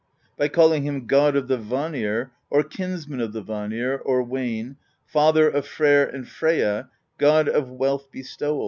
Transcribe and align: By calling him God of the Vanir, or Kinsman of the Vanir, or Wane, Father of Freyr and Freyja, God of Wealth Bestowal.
By 0.35 0.47
calling 0.47 0.81
him 0.81 1.05
God 1.05 1.35
of 1.35 1.47
the 1.47 1.59
Vanir, 1.59 2.31
or 2.49 2.63
Kinsman 2.63 3.21
of 3.21 3.33
the 3.33 3.41
Vanir, 3.43 3.97
or 4.03 4.23
Wane, 4.23 4.77
Father 5.05 5.47
of 5.47 5.67
Freyr 5.67 6.05
and 6.05 6.27
Freyja, 6.27 6.89
God 7.19 7.47
of 7.47 7.69
Wealth 7.69 8.09
Bestowal. 8.11 8.59